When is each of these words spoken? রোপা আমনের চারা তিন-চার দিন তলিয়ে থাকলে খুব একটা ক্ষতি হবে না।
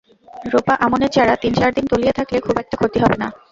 রোপা 0.45 0.73
আমনের 0.85 1.11
চারা 1.11 1.35
তিন-চার 1.43 1.71
দিন 1.73 1.85
তলিয়ে 1.91 2.17
থাকলে 2.19 2.37
খুব 2.45 2.55
একটা 2.59 2.75
ক্ষতি 2.77 2.97
হবে 3.03 3.17
না। 3.19 3.27